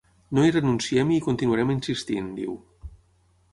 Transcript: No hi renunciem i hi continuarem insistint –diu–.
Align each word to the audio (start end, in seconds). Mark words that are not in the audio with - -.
No 0.37 0.45
hi 0.45 0.53
renunciem 0.55 1.11
i 1.11 1.19
hi 1.19 1.23
continuarem 1.27 1.75
insistint 1.75 2.33
–diu–. 2.39 2.59